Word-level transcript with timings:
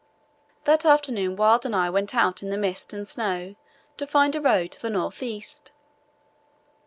That 0.63 0.83
afternoon 0.83 1.35
Wild 1.35 1.63
and 1.63 1.75
I 1.75 1.91
went 1.91 2.15
out 2.15 2.41
in 2.41 2.49
the 2.49 2.57
mist 2.57 2.91
and 2.91 3.07
snow 3.07 3.53
to 3.97 4.07
find 4.07 4.35
a 4.35 4.41
road 4.41 4.71
to 4.71 4.81
the 4.81 4.89
north 4.89 5.21
east. 5.21 5.73